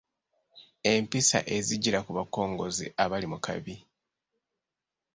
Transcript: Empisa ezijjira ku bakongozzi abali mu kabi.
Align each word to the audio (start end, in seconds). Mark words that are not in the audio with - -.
Empisa 0.93 1.39
ezijjira 1.55 1.99
ku 2.05 2.11
bakongozzi 2.17 2.85
abali 3.03 3.27
mu 3.33 3.37
kabi. 3.45 3.75